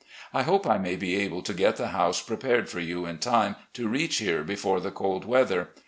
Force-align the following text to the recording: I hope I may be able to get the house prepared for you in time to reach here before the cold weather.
I 0.33 0.41
hope 0.41 0.65
I 0.65 0.79
may 0.79 0.95
be 0.95 1.15
able 1.17 1.43
to 1.43 1.53
get 1.53 1.75
the 1.75 1.89
house 1.89 2.23
prepared 2.23 2.67
for 2.69 2.79
you 2.79 3.05
in 3.05 3.19
time 3.19 3.55
to 3.73 3.87
reach 3.87 4.17
here 4.17 4.43
before 4.43 4.79
the 4.79 4.89
cold 4.89 5.25
weather. 5.25 5.69